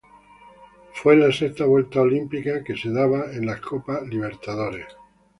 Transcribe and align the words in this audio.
Fue 0.93 1.15
la 1.15 1.31
sexta 1.31 1.63
vuelta 1.67 2.01
olímpica 2.01 2.63
que 2.63 2.75
se 2.75 2.89
daba 2.91 3.25
en 3.33 3.45
la 3.45 3.61
Copa 3.61 4.01
Libertadores. 4.01 4.87